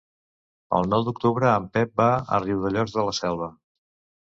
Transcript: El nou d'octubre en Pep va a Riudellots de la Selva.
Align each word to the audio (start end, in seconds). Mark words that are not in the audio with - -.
El 0.77 0.89
nou 0.93 1.05
d'octubre 1.07 1.51
en 1.57 1.69
Pep 1.77 1.95
va 2.03 2.09
a 2.17 2.41
Riudellots 2.47 2.99
de 2.99 3.07
la 3.11 3.17
Selva. 3.21 3.53